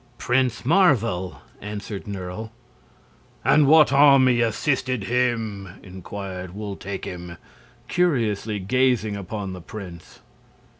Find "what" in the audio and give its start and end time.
3.67-3.93